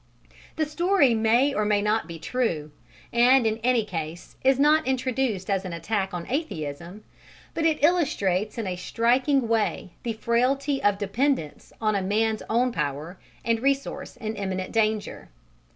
[0.55, 2.71] The story may or may not be true,
[3.13, 7.03] and in any case is not introduced as an attack on atheism,
[7.53, 12.71] but it illustrates in a striking way the frailty of dependence on a man's own
[12.71, 15.29] power and resource in imminent danger.